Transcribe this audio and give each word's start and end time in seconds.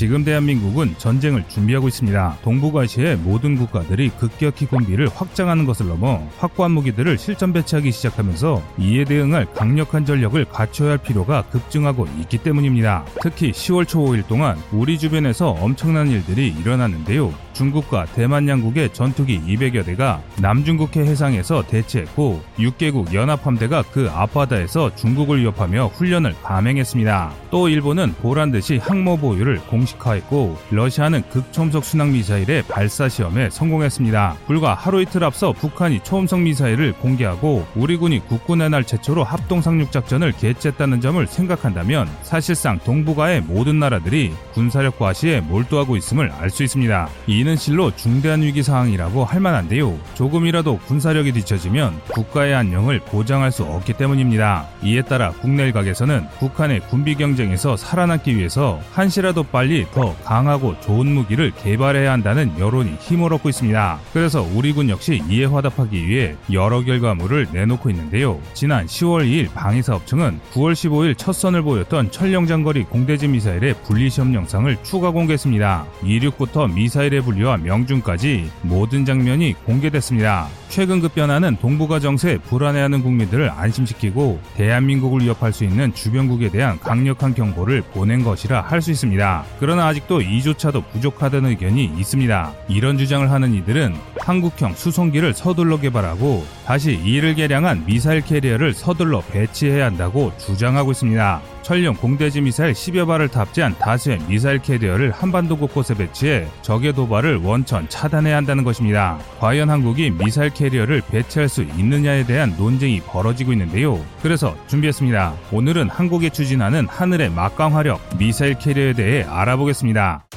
지금 0.00 0.24
대한민국은 0.24 0.94
전쟁을 0.96 1.44
준비하고 1.48 1.88
있습니다. 1.88 2.38
동북아시아의 2.40 3.18
모든 3.18 3.54
국가들이 3.54 4.08
급격히 4.18 4.64
군비를 4.64 5.10
확장하는 5.14 5.66
것을 5.66 5.88
넘어 5.88 6.26
확고한 6.38 6.70
무기들을 6.70 7.18
실전 7.18 7.52
배치하기 7.52 7.92
시작하면서 7.92 8.62
이에 8.78 9.04
대응할 9.04 9.44
강력한 9.52 10.06
전력을 10.06 10.42
갖춰야 10.46 10.92
할 10.92 10.96
필요가 10.96 11.42
급증하고 11.42 12.08
있기 12.20 12.38
때문입니다. 12.38 13.04
특히 13.20 13.52
10월 13.52 13.86
초 13.86 14.00
5일 14.00 14.26
동안 14.26 14.56
우리 14.72 14.98
주변에서 14.98 15.50
엄청난 15.50 16.08
일들이 16.08 16.48
일어났는데요. 16.48 17.34
중국과 17.52 18.06
대만 18.14 18.48
양국의 18.48 18.94
전투기 18.94 19.38
200여 19.40 19.84
대가 19.84 20.22
남중국해 20.40 21.00
해상에서 21.00 21.62
대치했고 21.66 22.42
6개국 22.58 23.12
연합함대가 23.12 23.82
그 23.92 24.08
앞바다에서 24.10 24.96
중국을 24.96 25.42
위협하며 25.42 25.88
훈련을 25.88 26.34
감행했습니다. 26.42 27.32
또 27.50 27.68
일본은 27.68 28.14
보란 28.22 28.50
듯이 28.50 28.78
항모 28.78 29.18
보유를 29.18 29.58
공식 29.66 29.89
화했고 29.98 30.58
러시아는 30.70 31.22
극초음속 31.30 31.84
순항 31.84 32.12
미사일의 32.12 32.64
발사 32.68 33.08
시험에 33.08 33.48
성공했습니다. 33.50 34.36
불과 34.46 34.74
하루 34.74 35.00
이틀 35.00 35.24
앞서 35.24 35.52
북한이 35.52 36.00
초음속 36.04 36.40
미사일을 36.42 36.92
공개하고 36.94 37.66
우리 37.74 37.96
군이 37.96 38.26
국군의 38.26 38.68
날 38.70 38.84
최초로 38.84 39.24
합동 39.24 39.62
상륙 39.62 39.90
작전을 39.92 40.32
개최했다는 40.32 41.00
점을 41.00 41.26
생각한다면 41.26 42.08
사실상 42.22 42.78
동북아의 42.80 43.42
모든 43.42 43.78
나라들이 43.78 44.34
군사력 44.52 44.98
과시에 44.98 45.40
몰두하고 45.40 45.96
있음을 45.96 46.30
알 46.30 46.50
수 46.50 46.64
있습니다. 46.64 47.08
이는 47.28 47.56
실로 47.56 47.94
중대한 47.94 48.42
위기 48.42 48.62
상황이라고 48.62 49.24
할 49.24 49.40
만한데요. 49.40 49.96
조금이라도 50.14 50.78
군사력이 50.78 51.32
뒤처지면 51.32 52.00
국가의 52.08 52.54
안녕을 52.54 52.98
보장할 53.00 53.52
수 53.52 53.62
없기 53.62 53.92
때문입니다. 53.92 54.66
이에 54.82 55.02
따라 55.02 55.30
국내 55.30 55.64
일각에서는 55.66 56.26
북한의 56.40 56.80
군비 56.88 57.14
경쟁에서 57.14 57.76
살아남기 57.76 58.36
위해서 58.36 58.80
한시라도 58.92 59.44
빨리 59.44 59.79
더 59.92 60.14
강하고 60.24 60.78
좋은 60.80 61.06
무기를 61.06 61.52
개발해야 61.52 62.12
한다는 62.12 62.52
여론이 62.58 62.96
힘을 63.00 63.32
얻고 63.34 63.48
있습니다. 63.48 64.00
그래서 64.12 64.46
우리 64.54 64.72
군 64.72 64.88
역시 64.88 65.22
이에 65.28 65.44
화답하기 65.44 66.06
위해 66.06 66.36
여러 66.52 66.82
결과물을 66.82 67.48
내놓고 67.52 67.90
있는데요. 67.90 68.40
지난 68.54 68.86
10월 68.86 69.24
2일 69.24 69.52
방위사업청은 69.54 70.40
9월 70.52 70.72
15일 70.72 71.16
첫 71.16 71.32
선을 71.32 71.62
보였던 71.62 72.10
철령장거리 72.10 72.84
공대지 72.84 73.28
미사일의 73.28 73.74
분리시험 73.84 74.34
영상을 74.34 74.76
추가 74.82 75.10
공개했습니다. 75.10 75.86
이륙부터 76.04 76.68
미사일의 76.68 77.22
분리와 77.22 77.58
명중까지 77.58 78.50
모든 78.62 79.04
장면이 79.04 79.54
공개됐습니다. 79.64 80.48
최근 80.70 81.00
급변하는 81.00 81.56
동북아 81.56 81.98
정세에 81.98 82.38
불안해하는 82.38 83.02
국민들을 83.02 83.50
안심시키고 83.50 84.38
대한민국을 84.54 85.20
위협할 85.22 85.52
수 85.52 85.64
있는 85.64 85.92
주변국에 85.92 86.48
대한 86.48 86.78
강력한 86.78 87.34
경고를 87.34 87.82
보낸 87.82 88.22
것이라 88.22 88.60
할 88.62 88.80
수 88.80 88.90
있습니다. 88.92 89.44
그러나 89.58 89.88
아직도 89.88 90.22
이조차도 90.22 90.80
부족하다는 90.92 91.50
의견이 91.50 91.84
있습니다. 91.98 92.54
이런 92.68 92.96
주장을 92.96 93.30
하는 93.30 93.52
이들은 93.52 93.94
한국형 94.20 94.72
수송기를 94.72 95.34
서둘러 95.34 95.78
개발하고 95.80 96.46
다시 96.70 96.92
이를 96.92 97.34
개량한 97.34 97.84
미사일 97.84 98.20
캐리어를 98.20 98.74
서둘러 98.74 99.22
배치해야 99.32 99.86
한다고 99.86 100.30
주장하고 100.38 100.92
있습니다. 100.92 101.42
천룡 101.62 101.96
공대지 101.96 102.40
미사일 102.40 102.74
10여 102.74 103.08
발을 103.08 103.26
탑재한 103.26 103.76
다수의 103.76 104.20
미사일 104.28 104.60
캐리어를 104.60 105.10
한반도 105.10 105.56
곳곳에 105.56 105.94
배치해 105.94 106.46
적의 106.62 106.92
도발을 106.92 107.38
원천 107.38 107.88
차단해야 107.88 108.36
한다는 108.36 108.62
것입니다. 108.62 109.18
과연 109.40 109.68
한국이 109.68 110.10
미사일 110.10 110.50
캐리어를 110.50 111.02
배치할 111.10 111.48
수 111.48 111.62
있느냐에 111.62 112.24
대한 112.24 112.54
논쟁이 112.56 113.00
벌어지고 113.00 113.50
있는데요. 113.50 114.00
그래서 114.22 114.56
준비했습니다. 114.68 115.34
오늘은 115.50 115.90
한국이 115.90 116.30
추진하는 116.30 116.86
하늘의 116.86 117.30
막강 117.30 117.74
화력 117.74 118.00
미사일 118.16 118.54
캐리어에 118.54 118.92
대해 118.92 119.24
알아보겠습니다. 119.24 120.29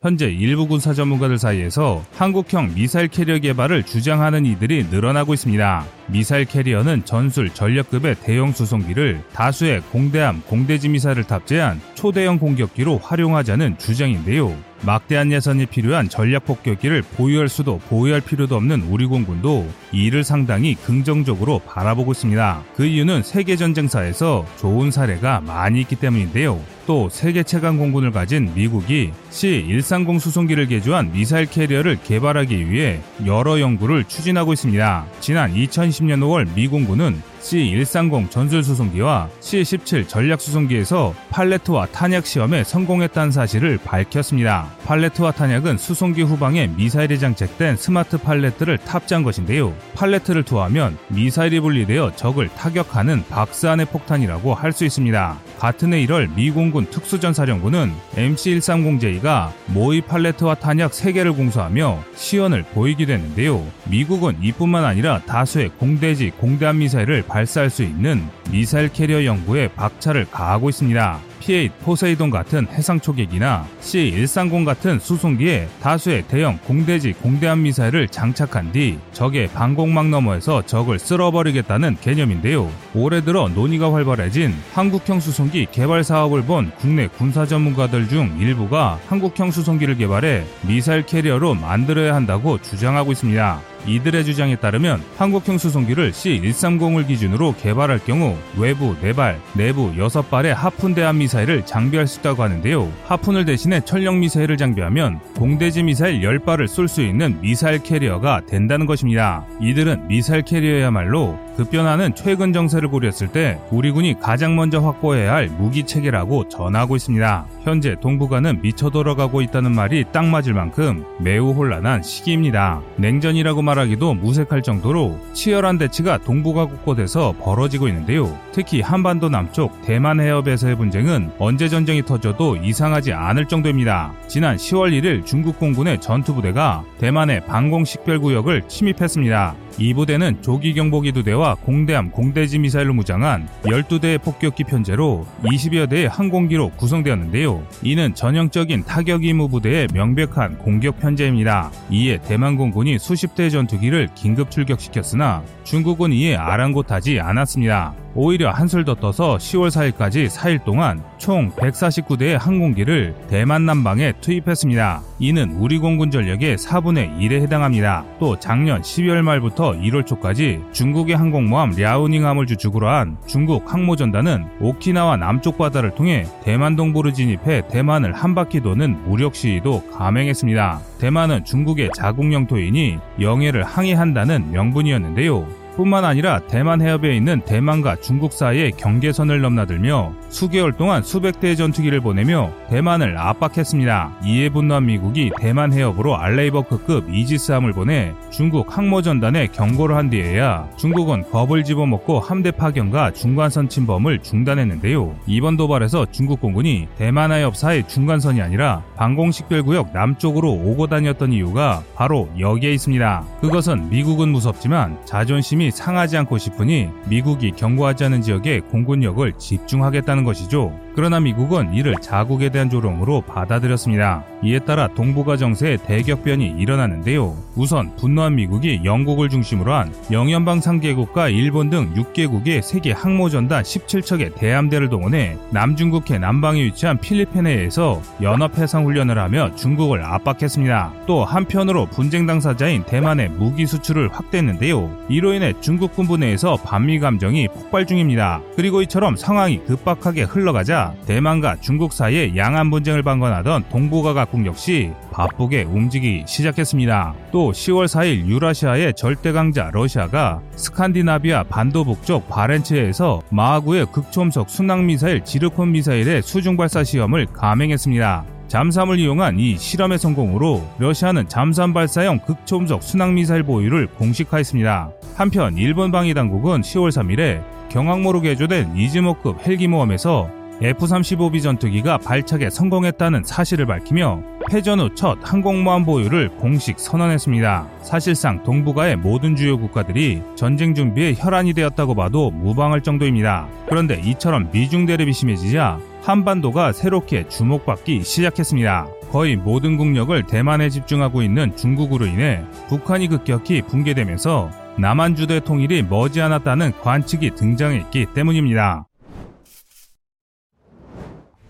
현재 0.00 0.26
일부 0.26 0.68
군사 0.68 0.94
전문가들 0.94 1.38
사이에서 1.38 2.04
한국형 2.12 2.74
미사일 2.74 3.08
캐리어 3.08 3.38
개발을 3.40 3.82
주장하는 3.82 4.46
이들이 4.46 4.84
늘어나고 4.92 5.34
있습니다. 5.34 5.84
미사일 6.06 6.44
캐리어는 6.44 7.04
전술 7.04 7.50
전력급의 7.50 8.14
대형 8.22 8.52
수송기를 8.52 9.24
다수의 9.32 9.80
공대함, 9.90 10.42
공대지 10.42 10.88
미사일을 10.88 11.24
탑재한 11.24 11.80
초대형 11.94 12.38
공격기로 12.38 12.98
활용하자는 12.98 13.78
주장인데요. 13.78 14.67
막대한 14.82 15.32
예산이 15.32 15.66
필요한 15.66 16.08
전략 16.08 16.44
폭격기를 16.44 17.02
보유할 17.16 17.48
수도 17.48 17.78
보유할 17.88 18.20
필요도 18.20 18.56
없는 18.56 18.82
우리 18.90 19.06
공군도 19.06 19.68
이를 19.92 20.24
상당히 20.24 20.74
긍정적으로 20.74 21.60
바라보고 21.60 22.12
있습니다. 22.12 22.62
그 22.76 22.84
이유는 22.84 23.22
세계 23.22 23.56
전쟁사에서 23.56 24.46
좋은 24.58 24.90
사례가 24.90 25.40
많이 25.40 25.80
있기 25.80 25.96
때문인데요. 25.96 26.60
또 26.86 27.08
세계 27.10 27.42
최강 27.42 27.76
공군을 27.76 28.12
가진 28.12 28.50
미국이 28.54 29.10
C-130 29.30 30.18
수송기를 30.20 30.68
개조한 30.68 31.12
미사일 31.12 31.44
캐리어를 31.44 31.98
개발하기 32.02 32.70
위해 32.70 33.00
여러 33.26 33.60
연구를 33.60 34.04
추진하고 34.04 34.54
있습니다. 34.54 35.06
지난 35.20 35.52
2010년 35.52 36.20
5월 36.20 36.54
미 36.54 36.66
공군은 36.66 37.20
C-130 37.40 38.30
전술수송기와 38.30 39.28
C-17 39.40 40.08
전략수송기에서 40.08 41.14
팔레트화 41.30 41.86
탄약 41.86 42.24
시험에 42.26 42.64
성공했다는 42.64 43.32
사실을 43.32 43.78
밝혔습니다. 43.78 44.70
팔레트화 44.84 45.32
탄약은 45.32 45.76
수송기 45.76 46.22
후방에 46.22 46.68
미사일이 46.68 47.18
장착된 47.18 47.76
스마트 47.76 48.16
팔레트를 48.16 48.78
탑재한 48.78 49.22
것인데요. 49.22 49.74
팔레트를 49.94 50.44
투하하면 50.44 50.96
미사일이 51.08 51.60
분리되어 51.60 52.16
적을 52.16 52.48
타격하는 52.48 53.24
박스 53.28 53.66
안의 53.66 53.86
폭탄이라고 53.86 54.54
할 54.54 54.68
수 54.78 54.84
있습니다. 54.84 55.38
같은 55.58 55.92
해 55.92 56.06
1월 56.06 56.32
미 56.34 56.50
공군 56.52 56.86
특수전사령부는 56.86 57.92
MC-130J가 58.14 59.50
모의 59.66 60.02
팔레트화 60.02 60.54
탄약 60.54 60.92
3개를 60.92 61.36
공수하며 61.36 62.04
시연을 62.14 62.62
보이기도 62.74 63.12
했는데요. 63.12 63.66
미국은 63.86 64.36
이뿐만 64.40 64.84
아니라 64.84 65.20
다수의 65.26 65.70
공대지, 65.78 66.30
공대함 66.38 66.78
미사일을 66.78 67.24
발사할 67.28 67.70
수 67.70 67.82
있는 67.82 68.26
미사일 68.50 68.88
캐리어 68.88 69.24
연구에 69.24 69.68
박차를 69.68 70.26
가하고 70.30 70.68
있습니다. 70.70 71.20
P-8 71.48 71.70
포세이돈 71.80 72.30
같은 72.30 72.66
해상 72.72 73.00
초계기나 73.00 73.66
C-130 73.80 74.64
같은 74.64 74.98
수송기에 74.98 75.68
다수의 75.80 76.24
대형 76.28 76.58
공대지 76.66 77.12
공대함 77.12 77.62
미사일을 77.62 78.08
장착한 78.08 78.72
뒤 78.72 78.98
적의 79.12 79.48
방공망 79.48 80.10
너머에서 80.10 80.66
적을 80.66 80.98
쓸어버리겠다는 80.98 81.96
개념인데요. 82.00 82.70
올해 82.94 83.22
들어 83.22 83.48
논의가 83.48 83.92
활발해진 83.92 84.54
한국형 84.74 85.20
수송기 85.20 85.68
개발 85.72 86.04
사업을 86.04 86.42
본 86.42 86.70
국내 86.78 87.06
군사 87.06 87.46
전문가들 87.46 88.08
중 88.08 88.36
일부가 88.38 88.98
한국형 89.08 89.50
수송기를 89.50 89.96
개발해 89.96 90.44
미사일 90.66 91.06
캐리어로 91.06 91.54
만들어야 91.54 92.14
한다고 92.14 92.60
주장하고 92.60 93.12
있습니다. 93.12 93.60
이들의 93.88 94.24
주장에 94.24 94.56
따르면 94.56 95.02
한국형 95.16 95.58
수송기를 95.58 96.12
C-130을 96.12 97.06
기준으로 97.06 97.54
개발할 97.60 98.00
경우 98.04 98.36
외부 98.56 98.94
4발, 99.00 99.36
내부 99.54 99.92
6발의 99.94 100.48
하푼 100.48 100.94
대함 100.94 101.18
미사일을 101.18 101.64
장비할 101.64 102.06
수 102.06 102.20
있다고 102.20 102.42
하는데요. 102.42 102.92
하푼을 103.06 103.44
대신해 103.44 103.80
천룡 103.84 104.20
미사일을 104.20 104.56
장비하면 104.56 105.20
공대지 105.36 105.82
미사일 105.82 106.20
10발을 106.20 106.68
쏠 106.68 106.88
수 106.88 107.02
있는 107.02 107.40
미사일 107.40 107.82
캐리어가 107.82 108.42
된다는 108.46 108.86
것입니다. 108.86 109.46
이들은 109.60 110.08
미사일 110.08 110.42
캐리어야말로 110.42 111.38
급변하는 111.58 112.14
최근 112.14 112.52
정세를 112.52 112.88
고려했을 112.88 113.26
때 113.26 113.58
우리 113.72 113.90
군이 113.90 114.20
가장 114.20 114.54
먼저 114.54 114.78
확보해야 114.78 115.34
할 115.34 115.48
무기 115.48 115.84
체계라고 115.84 116.48
전하고 116.48 116.94
있습니다. 116.94 117.46
현재 117.64 117.96
동북아는 118.00 118.62
미쳐 118.62 118.90
돌아가고 118.90 119.42
있다는 119.42 119.74
말이 119.74 120.04
딱 120.12 120.24
맞을 120.24 120.54
만큼 120.54 121.04
매우 121.18 121.50
혼란한 121.50 122.04
시기입니다. 122.04 122.80
냉전이라고 122.96 123.62
말하기도 123.62 124.14
무색할 124.14 124.62
정도로 124.62 125.18
치열한 125.32 125.78
대치가 125.78 126.16
동북아 126.16 126.66
곳곳에서 126.66 127.34
벌어지고 127.40 127.88
있는데요. 127.88 128.38
특히 128.52 128.80
한반도 128.80 129.28
남쪽 129.28 129.82
대만 129.82 130.20
해협에서의 130.20 130.76
분쟁은 130.76 131.32
언제 131.40 131.68
전쟁이 131.68 132.04
터져도 132.04 132.54
이상하지 132.54 133.12
않을 133.12 133.46
정도입니다. 133.46 134.12
지난 134.28 134.56
10월 134.56 134.92
1일 134.92 135.26
중국 135.26 135.58
공군의 135.58 136.00
전투부대가 136.00 136.84
대만의 137.00 137.46
방공식별구역을 137.46 138.68
침입했습니다. 138.68 139.56
이 139.78 139.94
부대는 139.94 140.42
조기 140.42 140.74
경보기 140.74 141.12
두대와 141.12 141.54
공대함, 141.56 142.10
공대지 142.10 142.58
미사일로 142.58 142.94
무장한 142.94 143.48
12대의 143.62 144.20
폭격기 144.20 144.64
편제로 144.64 145.24
20여 145.44 145.88
대의 145.88 146.08
항공기로 146.08 146.70
구성되었는데요. 146.70 147.62
이는 147.82 148.12
전형적인 148.14 148.84
타격 148.84 149.24
임무 149.24 149.48
부대의 149.48 149.88
명백한 149.94 150.58
공격 150.58 150.98
편제입니다. 150.98 151.70
이에 151.90 152.18
대만 152.18 152.56
공군이 152.56 152.98
수십 152.98 153.36
대의 153.36 153.52
전투기를 153.52 154.08
긴급 154.16 154.50
출격시켰으나 154.50 155.44
중국은 155.62 156.12
이에 156.12 156.34
아랑곳하지 156.34 157.20
않았습니다. 157.20 157.94
오히려 158.14 158.50
한술 158.50 158.84
더 158.84 158.94
떠서 158.94 159.36
10월 159.36 159.68
4일까지 159.68 160.28
4일 160.28 160.64
동안 160.64 161.02
총 161.18 161.50
149대의 161.52 162.38
항공기를 162.38 163.14
대만 163.28 163.66
남방에 163.66 164.14
투입했습니다. 164.20 165.02
이는 165.20 165.52
우리 165.58 165.78
공군 165.78 166.10
전력의 166.10 166.56
4분의 166.56 167.18
1에 167.18 167.42
해당합니다. 167.42 168.04
또 168.18 168.38
작년 168.38 168.80
12월 168.80 169.22
말부터 169.22 169.72
1월 169.72 170.06
초까지 170.06 170.62
중국의 170.72 171.16
항공모함 171.16 171.74
랴오닝함을 171.76 172.46
주축으로 172.46 172.88
한 172.88 173.18
중국 173.26 173.72
항모전단은 173.72 174.46
오키나와 174.60 175.16
남쪽 175.16 175.58
바다를 175.58 175.94
통해 175.94 176.26
대만 176.42 176.76
동부를 176.76 177.12
진입해 177.12 177.68
대만을 177.68 178.12
한 178.12 178.34
바퀴 178.34 178.60
도는 178.60 179.04
무력 179.04 179.34
시위도 179.34 179.90
감행했습니다. 179.90 180.80
대만은 180.98 181.44
중국의 181.44 181.90
자국 181.94 182.32
영토이니 182.32 182.98
영해를 183.20 183.64
항해한다는 183.64 184.50
명분이었는데요. 184.52 185.67
뿐만 185.78 186.04
아니라 186.04 186.40
대만 186.40 186.82
해협에 186.82 187.14
있는 187.14 187.40
대만과 187.42 188.00
중국 188.00 188.32
사이의 188.32 188.72
경계선을 188.72 189.40
넘나들며 189.40 190.12
수개월 190.28 190.72
동안 190.72 191.04
수백 191.04 191.38
대의 191.38 191.56
전투기를 191.56 192.00
보내며 192.00 192.50
대만을 192.68 193.16
압박했습니다. 193.16 194.18
이에 194.24 194.48
분노한 194.48 194.86
미국이 194.86 195.30
대만 195.38 195.72
해협으로 195.72 196.16
알레이버크급 196.16 197.14
이지스함을 197.14 197.74
보내 197.74 198.12
중국 198.30 198.76
항모전단에 198.76 199.46
경고를 199.52 199.94
한 199.94 200.10
뒤에야 200.10 200.68
중국은 200.76 201.30
겁을 201.30 201.62
집어먹고 201.62 202.18
함대 202.18 202.50
파견과 202.50 203.12
중간선 203.12 203.68
침범을 203.68 204.18
중단했는데요. 204.24 205.14
이번 205.28 205.56
도발에서 205.56 206.06
중국 206.10 206.40
공군이 206.40 206.88
대만 206.98 207.30
해협 207.30 207.54
사이 207.54 207.86
중간선이 207.86 208.42
아니라 208.42 208.82
방공식별구역 208.96 209.92
남쪽으로 209.94 210.50
오고 210.50 210.88
다녔던 210.88 211.32
이유가 211.32 211.84
바로 211.94 212.28
여기에 212.36 212.72
있습니다. 212.72 213.24
그것은 213.40 213.90
미국은 213.90 214.30
무섭지만 214.30 214.98
자존심이 215.04 215.67
상하지 215.70 216.16
않고 216.18 216.38
싶으니 216.38 216.88
미국이 217.06 217.52
경고하지 217.52 218.04
않은 218.04 218.22
지역에 218.22 218.60
공군력을 218.60 219.32
집중하겠다는 219.38 220.24
것이죠. 220.24 220.78
그러나 220.94 221.20
미국은 221.20 221.74
이를 221.74 221.94
자국에 222.02 222.48
대한 222.48 222.68
조롱으로 222.68 223.20
받아들였습니다. 223.20 224.24
이에 224.42 224.58
따라 224.58 224.88
동북아 224.88 225.36
정세에 225.36 225.76
대격변이 225.76 226.56
일어났는데요. 226.58 227.36
우선 227.54 227.94
분노한 227.96 228.34
미국이 228.34 228.80
영국을 228.84 229.28
중심으로 229.28 229.72
한 229.72 229.92
영연방 230.10 230.58
3개국과 230.58 231.32
일본 231.32 231.70
등 231.70 231.94
6개국의 231.94 232.62
세계 232.62 232.90
항모전단 232.90 233.62
17척의 233.62 234.34
대함대를 234.34 234.88
동원해 234.88 235.36
남중국해 235.50 236.18
남방에 236.18 236.64
위치한 236.64 236.98
필리핀해에서 236.98 238.02
연합해상훈련을 238.20 239.18
하며 239.18 239.54
중국을 239.54 240.04
압박했습니다. 240.04 240.92
또 241.06 241.24
한편으로 241.24 241.86
분쟁 241.86 242.26
당사자인 242.26 242.82
대만의 242.84 243.28
무기 243.30 243.66
수출을 243.66 244.08
확대했는데요. 244.12 245.06
이로 245.08 245.32
인해 245.32 245.52
중국 245.60 245.94
군부 245.94 246.16
내에서 246.16 246.56
반미 246.56 246.98
감정이 247.00 247.48
폭발 247.48 247.86
중입니다. 247.86 248.40
그리고 248.56 248.82
이처럼 248.82 249.16
상황이 249.16 249.58
급박하게 249.64 250.22
흘러가자 250.22 250.94
대만과 251.06 251.56
중국 251.60 251.92
사이에 251.92 252.36
양안 252.36 252.70
분쟁을 252.70 253.02
방관하던 253.02 253.64
동북아 253.70 254.14
각국 254.14 254.46
역시 254.46 254.92
바쁘게 255.12 255.62
움직이기 255.64 256.24
시작했습니다. 256.26 257.14
또 257.32 257.52
10월 257.52 257.86
4일 257.86 258.26
유라시아의 258.26 258.94
절대 258.94 259.32
강자 259.32 259.70
러시아가 259.72 260.40
스칸디나비아 260.56 261.44
반도 261.44 261.84
북쪽 261.84 262.28
바렌츠해에서 262.28 263.22
마하구의 263.30 263.86
극초음속 263.92 264.48
순항 264.48 264.86
미사일 264.86 265.24
지르콘 265.24 265.72
미사일의 265.72 266.22
수중 266.22 266.56
발사 266.56 266.84
시험을 266.84 267.26
감행했습니다. 267.26 268.37
잠수함을 268.48 268.98
이용한 268.98 269.38
이 269.38 269.58
실험의 269.58 269.98
성공으로 269.98 270.66
러시아는 270.78 271.28
잠수함 271.28 271.74
발사형 271.74 272.20
극초음속 272.20 272.82
순항미사일 272.82 273.42
보유를 273.42 273.88
공식화했습니다. 273.88 274.90
한편 275.16 275.56
일본 275.58 275.92
방위 275.92 276.14
당국은 276.14 276.62
10월 276.62 276.90
3일에 276.90 277.42
경항모로 277.68 278.22
개조된 278.22 278.74
이즈모급 278.76 279.46
헬기모함에서 279.46 280.37
F-35B 280.60 281.42
전투기가 281.42 281.98
발착에 281.98 282.50
성공했다는 282.50 283.22
사실을 283.24 283.66
밝히며 283.66 284.22
패전 284.50 284.80
후 284.80 284.88
첫 284.94 285.18
항공모함 285.22 285.84
보유를 285.84 286.30
공식 286.30 286.80
선언했습니다. 286.80 287.68
사실상 287.82 288.42
동북아의 288.42 288.96
모든 288.96 289.36
주요 289.36 289.58
국가들이 289.58 290.22
전쟁 290.34 290.74
준비에 290.74 291.14
혈안이 291.16 291.52
되었다고 291.52 291.94
봐도 291.94 292.30
무방할 292.30 292.80
정도입니다. 292.82 293.46
그런데 293.68 294.00
이처럼 294.04 294.50
미중 294.50 294.86
대립이 294.86 295.12
심해지자 295.12 295.78
한반도가 296.02 296.72
새롭게 296.72 297.28
주목받기 297.28 298.02
시작했습니다. 298.02 298.88
거의 299.12 299.36
모든 299.36 299.76
국력을 299.76 300.20
대만에 300.26 300.70
집중하고 300.70 301.22
있는 301.22 301.54
중국으로 301.56 302.06
인해 302.06 302.42
북한이 302.68 303.08
급격히 303.08 303.62
붕괴되면서 303.62 304.50
남한 304.78 305.14
주도의 305.16 305.42
통일이 305.42 305.82
머지않았다는 305.82 306.72
관측이 306.80 307.34
등장했기 307.34 308.06
때문입니다. 308.14 308.86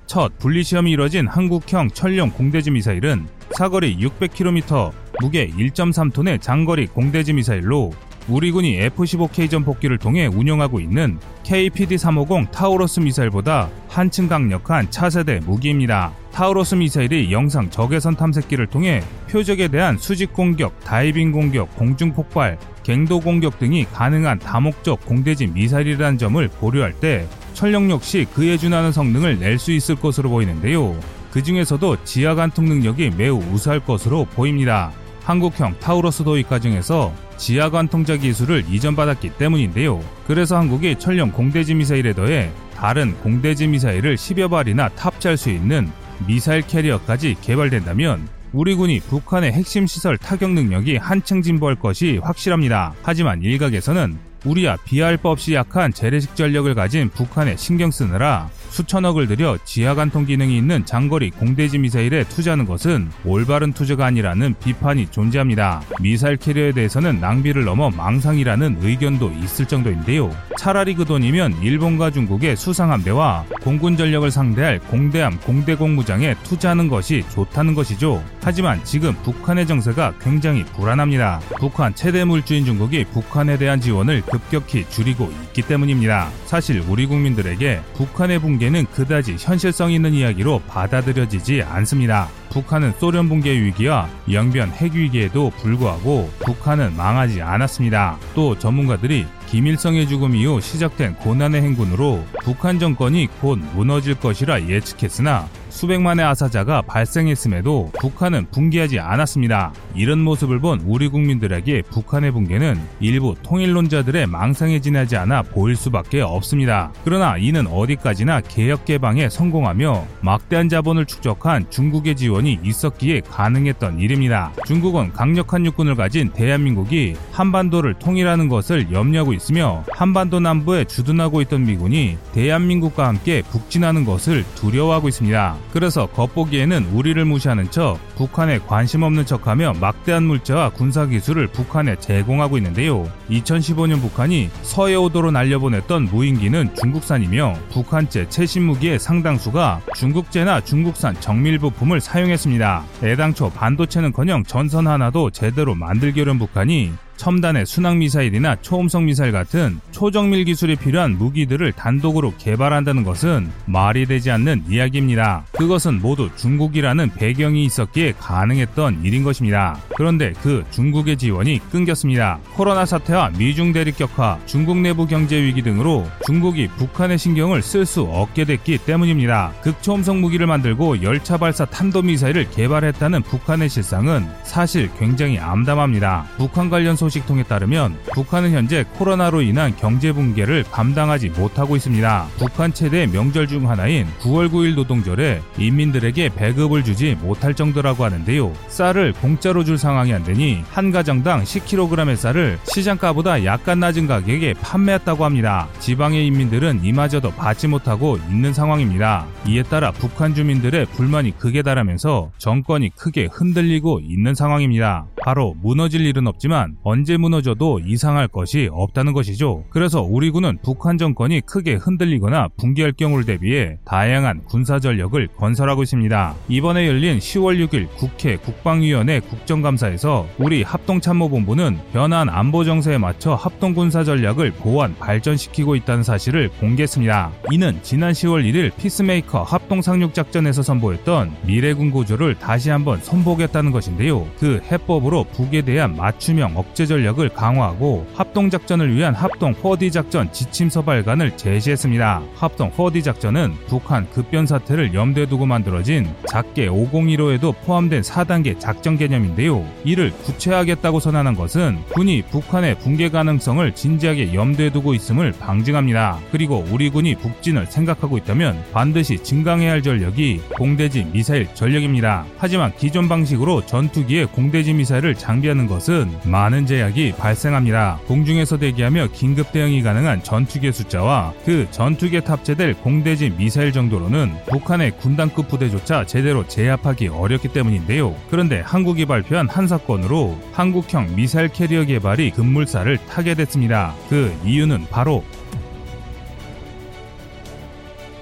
첫 0.08 0.36
분리시험이 0.38 0.92
이뤄진 0.92 1.26
한국형 1.26 1.90
천룡 1.90 2.30
공대지 2.30 2.70
미사일은 2.70 3.26
사거리 3.50 3.98
600km, 3.98 4.90
무게 5.20 5.46
1.3톤의 5.48 6.40
장거리 6.40 6.86
공대지 6.86 7.34
미사일로 7.34 7.92
우리 8.26 8.50
군이 8.50 8.78
F-15K 8.78 9.50
전폭기를 9.50 9.98
통해 9.98 10.26
운영하고 10.26 10.80
있는 10.80 11.18
KEPD-350 11.44 12.50
타우러스 12.50 13.00
미사일보다 13.00 13.68
한층 13.88 14.28
강력한 14.28 14.90
차세대 14.90 15.40
무기입니다. 15.44 16.12
타우러스 16.32 16.74
미사일이 16.74 17.30
영상 17.30 17.68
적외선 17.68 18.16
탐색기를 18.16 18.66
통해 18.68 19.02
표적에 19.30 19.68
대한 19.68 19.98
수직 19.98 20.32
공격, 20.32 20.78
다이빙 20.84 21.32
공격, 21.32 21.74
공중 21.76 22.14
폭발, 22.14 22.58
갱도 22.82 23.20
공격 23.20 23.58
등이 23.58 23.84
가능한 23.92 24.38
다목적 24.38 25.04
공대지 25.04 25.46
미사일이라는 25.48 26.16
점을 26.16 26.48
고려할 26.48 26.94
때 26.94 27.26
천룡 27.58 27.90
역시 27.90 28.24
그에 28.34 28.56
준하는 28.56 28.92
성능을 28.92 29.40
낼 29.40 29.58
수 29.58 29.72
있을 29.72 29.96
것으로 29.96 30.30
보이는데요. 30.30 30.96
그 31.32 31.42
중에서도 31.42 32.04
지하 32.04 32.36
관통 32.36 32.66
능력이 32.66 33.10
매우 33.16 33.38
우수할 33.52 33.80
것으로 33.80 34.26
보입니다. 34.26 34.92
한국형 35.24 35.74
타우러스 35.80 36.22
도입 36.22 36.48
과정에서 36.48 37.12
지하 37.36 37.68
관통자 37.68 38.16
기술을 38.16 38.64
이전받았기 38.70 39.30
때문인데요. 39.30 40.00
그래서 40.28 40.56
한국이 40.56 41.00
천룡 41.00 41.32
공대지 41.32 41.74
미사일에 41.74 42.12
더해 42.12 42.52
다른 42.76 43.16
공대지 43.22 43.66
미사일을 43.66 44.14
10여 44.14 44.48
발이나 44.48 44.88
탑재할 44.90 45.36
수 45.36 45.50
있는 45.50 45.90
미사일 46.28 46.62
캐리어까지 46.62 47.34
개발된다면 47.42 48.28
우리 48.52 48.76
군이 48.76 49.00
북한의 49.00 49.50
핵심 49.50 49.88
시설 49.88 50.16
타격 50.16 50.52
능력이 50.52 50.96
한층 50.96 51.42
진보할 51.42 51.74
것이 51.74 52.20
확실합니다. 52.22 52.94
하지만 53.02 53.42
일각에서는 53.42 54.27
우리야 54.44 54.76
비할 54.84 55.16
바 55.16 55.30
없이 55.30 55.54
약한 55.54 55.92
재래식 55.92 56.36
전력을 56.36 56.72
가진 56.74 57.08
북한에 57.10 57.56
신경 57.56 57.90
쓰느라 57.90 58.48
수천억을 58.70 59.26
들여 59.26 59.58
지하관통 59.64 60.26
기능이 60.26 60.56
있는 60.56 60.84
장거리 60.84 61.30
공대지 61.30 61.78
미사일에 61.78 62.24
투자하는 62.24 62.66
것은 62.66 63.10
올바른 63.24 63.72
투자가 63.72 64.06
아니라는 64.06 64.54
비판이 64.62 65.08
존재합니다. 65.10 65.82
미사일 66.00 66.36
캐리어에 66.36 66.72
대해서는 66.72 67.20
낭비를 67.20 67.64
넘어 67.64 67.90
망상이라는 67.90 68.78
의견도 68.82 69.32
있을 69.42 69.66
정도인데요. 69.66 70.30
차라리 70.58 70.94
그 70.94 71.04
돈이면 71.04 71.62
일본과 71.62 72.10
중국의 72.10 72.56
수상함대와 72.56 73.44
공군 73.62 73.96
전력을 73.96 74.30
상대할 74.30 74.78
공대함 74.80 75.38
공대공무장에 75.40 76.34
투자하는 76.42 76.88
것이 76.88 77.24
좋다는 77.30 77.74
것이죠. 77.74 78.22
하지만 78.42 78.82
지금 78.84 79.12
북한의 79.22 79.66
정세가 79.66 80.14
굉장히 80.20 80.64
불안합니다. 80.64 81.40
북한 81.58 81.94
최대 81.94 82.24
물주인 82.24 82.64
중국이 82.64 83.04
북한에 83.12 83.58
대한 83.58 83.80
지원을 83.80 84.22
급격히 84.22 84.88
줄이고 84.88 85.32
있기 85.44 85.62
때문입니다. 85.62 86.30
사실 86.46 86.82
우리 86.88 87.06
국민들에게 87.06 87.80
북한의 87.94 88.38
붕괴 88.38 88.57
는 88.58 88.86
그다지 88.86 89.36
현실성 89.38 89.92
있는 89.92 90.12
이야기로 90.12 90.62
받아들여지지 90.66 91.62
않습니다. 91.62 92.28
북한은 92.50 92.92
소련 92.98 93.28
붕괴 93.28 93.52
위기와 93.52 94.08
영변 94.30 94.70
핵 94.72 94.94
위기에도 94.94 95.50
불구하고 95.50 96.28
북한은 96.40 96.96
망하지 96.96 97.40
않았습니다. 97.40 98.18
또 98.34 98.58
전문가들이 98.58 99.26
김일성의 99.46 100.08
죽음 100.08 100.34
이후 100.34 100.60
시작된 100.60 101.14
고난의 101.16 101.62
행군으로 101.62 102.24
북한 102.42 102.78
정권이 102.78 103.28
곧 103.40 103.58
무너질 103.74 104.14
것이라 104.16 104.66
예측했으나 104.66 105.48
수백만의 105.78 106.26
아사자가 106.26 106.82
발생했음에도 106.82 107.92
북한은 108.00 108.48
붕괴하지 108.50 108.98
않았습니다. 108.98 109.72
이런 109.94 110.18
모습을 110.18 110.58
본 110.58 110.80
우리 110.84 111.06
국민들에게 111.06 111.82
북한의 111.82 112.32
붕괴는 112.32 112.80
일부 112.98 113.36
통일론자들의 113.44 114.26
망상에 114.26 114.80
지나지 114.80 115.16
않아 115.16 115.42
보일 115.42 115.76
수밖에 115.76 116.20
없습니다. 116.20 116.90
그러나 117.04 117.36
이는 117.36 117.68
어디까지나 117.68 118.40
개혁 118.40 118.86
개방에 118.86 119.28
성공하며 119.28 120.04
막대한 120.20 120.68
자본을 120.68 121.06
축적한 121.06 121.70
중국의 121.70 122.16
지원이 122.16 122.58
있었기에 122.64 123.20
가능했던 123.20 124.00
일입니다. 124.00 124.50
중국은 124.66 125.12
강력한 125.12 125.64
육군을 125.64 125.94
가진 125.94 126.30
대한민국이 126.32 127.14
한반도를 127.30 127.94
통일하는 128.00 128.48
것을 128.48 128.90
염려하고 128.90 129.32
있으며 129.32 129.84
한반도 129.92 130.40
남부에 130.40 130.86
주둔하고 130.86 131.40
있던 131.42 131.66
미군이 131.66 132.18
대한민국과 132.32 133.06
함께 133.06 133.42
북진하는 133.42 134.04
것을 134.04 134.44
두려워하고 134.56 135.06
있습니다. 135.06 135.56
그래서 135.72 136.06
겉보기에는 136.06 136.90
우리를 136.92 137.22
무시하는 137.24 137.70
척 137.70 137.98
북한에 138.16 138.58
관심 138.58 139.02
없는 139.02 139.26
척하며 139.26 139.74
막대한 139.80 140.24
물자와 140.24 140.70
군사 140.70 141.06
기술을 141.06 141.48
북한에 141.48 141.96
제공하고 141.96 142.56
있는데요. 142.58 143.10
2015년 143.30 144.00
북한이 144.00 144.50
서해오도로 144.62 145.30
날려보냈던 145.30 146.04
무인기는 146.04 146.74
중국산이며 146.74 147.54
북한제 147.70 148.28
최신 148.28 148.64
무기의 148.64 148.98
상당수가 148.98 149.82
중국제나 149.94 150.62
중국산 150.62 151.18
정밀 151.20 151.58
부품을 151.58 152.00
사용했습니다. 152.00 152.84
애당초 153.02 153.50
반도체는커녕 153.50 154.44
전선 154.44 154.86
하나도 154.86 155.30
제대로 155.30 155.74
만들기 155.74 156.22
어려운 156.22 156.38
북한이 156.38 156.92
첨단의 157.18 157.66
순항 157.66 157.98
미사일이나 157.98 158.56
초음속 158.62 159.02
미사일 159.02 159.32
같은 159.32 159.80
초정밀 159.90 160.44
기술이 160.44 160.76
필요한 160.76 161.18
무기들을 161.18 161.72
단독으로 161.72 162.32
개발한다는 162.38 163.02
것은 163.02 163.50
말이 163.66 164.06
되지 164.06 164.30
않는 164.30 164.64
이야기입니다. 164.68 165.44
그것은 165.52 166.00
모두 166.00 166.30
중국이라는 166.36 167.10
배경이 167.14 167.64
있었기에 167.64 168.14
가능했던 168.18 169.04
일인 169.04 169.24
것입니다. 169.24 169.78
그런데 169.96 170.32
그 170.42 170.64
중국의 170.70 171.18
지원이 171.18 171.60
끊겼습니다. 171.70 172.38
코로나 172.54 172.86
사태와 172.86 173.30
미중 173.36 173.72
대립 173.72 173.98
격화, 173.98 174.38
중국 174.46 174.78
내부 174.78 175.06
경제 175.06 175.42
위기 175.42 175.60
등으로 175.60 176.06
중국이 176.24 176.68
북한의 176.68 177.18
신경을 177.18 177.62
쓸 177.62 177.84
수 177.84 178.02
없게 178.02 178.44
됐기 178.44 178.78
때문입니다. 178.78 179.52
극초음속 179.62 180.18
무기를 180.18 180.46
만들고 180.46 181.02
열차 181.02 181.36
발사 181.36 181.64
탄도 181.64 182.02
미사일을 182.02 182.48
개발했다는 182.50 183.22
북한의 183.22 183.68
실상은 183.68 184.24
사실 184.44 184.88
굉장히 184.98 185.38
암담합니다. 185.38 186.26
북한 186.36 186.70
관련 186.70 186.94
소 186.94 187.07
소식통에 187.08 187.42
따르면 187.44 187.98
북한은 188.12 188.52
현재 188.52 188.84
코로나로 188.94 189.40
인한 189.42 189.74
경제 189.76 190.12
붕괴를 190.12 190.64
감당하지 190.70 191.30
못하고 191.30 191.76
있습니다. 191.76 192.26
북한 192.36 192.72
최대 192.72 193.06
명절 193.06 193.46
중 193.48 193.70
하나인 193.70 194.06
9월 194.20 194.50
9일 194.50 194.74
노동절에 194.74 195.40
인민들에게 195.58 196.30
배급을 196.34 196.84
주지 196.84 197.16
못할 197.20 197.54
정도라고 197.54 198.04
하는데요. 198.04 198.52
쌀을 198.68 199.14
공짜로 199.14 199.64
줄 199.64 199.78
상황이 199.78 200.12
안 200.12 200.22
되니 200.22 200.62
한 200.70 200.92
가정당 200.92 201.44
10kg의 201.44 202.16
쌀을 202.16 202.58
시장가보다 202.64 203.44
약간 203.44 203.80
낮은 203.80 204.06
가격에 204.06 204.54
판매했다고 204.60 205.24
합니다. 205.24 205.68
지방의 205.80 206.26
인민들은 206.26 206.84
이마저도 206.84 207.30
받지 207.32 207.68
못하고 207.68 208.18
있는 208.30 208.52
상황입니다. 208.52 209.26
이에 209.46 209.62
따라 209.62 209.92
북한 209.92 210.34
주민들의 210.34 210.86
불만이 210.86 211.38
크게 211.38 211.62
달하면서 211.62 212.32
정권이 212.38 212.90
크게 212.90 213.28
흔들리고 213.32 214.00
있는 214.00 214.34
상황입니다. 214.34 215.06
바로 215.22 215.54
무너질 215.62 216.06
일은 216.06 216.26
없지만 216.26 216.76
언제 216.82 217.16
무너져도 217.16 217.80
이상할 217.80 218.28
것이 218.28 218.68
없다는 218.72 219.12
것이죠. 219.12 219.64
그래서 219.70 220.02
우리 220.02 220.30
군은 220.30 220.58
북한 220.62 220.98
정권이 220.98 221.42
크게 221.42 221.74
흔들리거나 221.74 222.48
붕괴할 222.56 222.92
경우를 222.92 223.24
대비해 223.24 223.78
다양한 223.84 224.42
군사 224.44 224.78
전력을 224.78 225.28
건설하고 225.36 225.82
있습니다. 225.82 226.34
이번에 226.48 226.86
열린 226.86 227.18
10월 227.18 227.66
6일 227.66 227.88
국회 227.96 228.36
국방위원회 228.36 229.20
국정감사에서 229.20 230.26
우리 230.38 230.62
합동참모본부는 230.62 231.78
변한 231.92 232.28
안보 232.28 232.64
정세에 232.64 232.98
맞춰 232.98 233.34
합동 233.34 233.74
군사 233.74 234.04
전략을 234.04 234.52
보완 234.52 234.94
발전시키고 234.98 235.76
있다는 235.76 236.02
사실을 236.02 236.48
공개했습니다. 236.60 237.30
이는 237.50 237.78
지난 237.82 238.12
10월 238.12 238.44
1일 238.44 238.76
피스메이커 238.76 239.42
합동 239.42 239.82
상륙 239.82 240.14
작전에서 240.14 240.62
선보였던 240.62 241.36
미래군 241.46 241.90
구조를 241.90 242.38
다시 242.38 242.70
한번 242.70 243.00
선보이겠다는 243.00 243.72
것인데요. 243.72 244.26
그 244.38 244.60
해법으로 244.70 245.24
북에 245.24 245.62
대한 245.62 245.96
맞춤형 245.96 246.52
억제 246.54 246.84
전략을 246.84 247.30
강화하고 247.30 248.06
합동작전을 248.14 248.94
위한 248.94 249.14
합동 249.14 249.54
4D 249.54 249.90
작전 249.90 250.30
지침서 250.30 250.82
발간을 250.82 251.34
제시했습니다. 251.38 252.20
합동 252.34 252.70
4D 252.72 253.02
작전은 253.02 253.54
북한 253.68 254.06
급변 254.10 254.44
사태를 254.44 254.92
염두에 254.92 255.24
두고 255.24 255.46
만들어진 255.46 256.06
작계 256.28 256.68
5015에도 256.68 257.54
포함된 257.64 258.02
4단계 258.02 258.60
작전 258.60 258.98
개념인데요. 258.98 259.66
이를 259.82 260.10
구체화하겠다고 260.10 261.00
선언한 261.00 261.36
것은 261.36 261.78
군이 261.94 262.24
북한의 262.30 262.78
붕괴 262.78 263.08
가능성을 263.08 263.74
진지하게 263.74 264.34
염두에 264.34 264.68
두고 264.68 264.92
있음을 264.92 265.32
방증합니다. 265.40 266.18
그리고 266.30 266.66
우리 266.70 266.90
군이 266.90 267.14
북진을 267.14 267.64
생각하고 267.68 268.18
있다면 268.18 268.62
반드시 268.74 269.22
증강해야 269.22 269.72
할 269.72 269.82
전력이 269.82 270.42
공대지 270.58 271.04
미사일 271.14 271.48
전력입니다. 271.54 272.26
하지만 272.36 272.76
기존 272.76 273.08
방식으로 273.08 273.64
전투기에 273.64 274.26
공대지 274.26 274.74
미사일 274.74 274.97
을 275.04 275.14
장비하는 275.14 275.66
것은 275.66 276.10
많은 276.24 276.66
제 276.66 276.78
제약이 276.78 277.14
발생합니다. 277.18 277.98
공중에서 278.06 278.56
대기하며 278.56 279.08
긴급 279.12 279.50
대응이 279.50 279.82
가능한 279.82 280.22
전투기의 280.22 280.72
숫자와 280.72 281.32
그 281.44 281.66
전투기에 281.72 282.20
탑재될 282.20 282.74
공대지 282.74 283.30
미사일 283.30 283.72
정도로는 283.72 284.32
북한의 284.46 284.92
군단급 284.98 285.48
부대조차 285.48 286.06
제대로 286.06 286.46
제압하기 286.46 287.08
어렵기 287.08 287.48
때문인데요. 287.48 288.14
그런데 288.30 288.60
한국이 288.60 289.06
발표한 289.06 289.48
한 289.48 289.66
사건으로 289.66 290.38
한국형 290.52 291.16
미사일 291.16 291.48
캐리어 291.48 291.84
개발이 291.84 292.30
급물살을 292.30 292.98
타게 293.08 293.34
됐습니다. 293.34 293.92
그 294.08 294.32
이유는 294.44 294.86
바로 294.88 295.24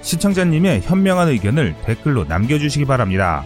시청자님의 0.01 0.81
현명한 0.81 1.27
의견을 1.27 1.75
댓글로 1.85 2.23
남겨주시기 2.23 2.85
바랍니다. 2.85 3.45